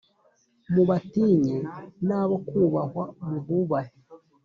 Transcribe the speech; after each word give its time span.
Mubatinye 0.73 1.57
n 2.07 2.09
abo 2.19 2.35
kubahwa 2.47 3.03
mububahe 3.27 3.93